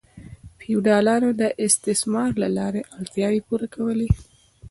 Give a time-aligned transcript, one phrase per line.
[0.59, 4.09] فیوډالانو د استثمار له لارې اړتیاوې پوره کولې.